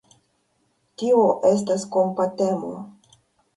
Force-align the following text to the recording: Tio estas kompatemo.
Tio 1.01 1.19
estas 1.51 1.87
kompatemo. 1.99 2.75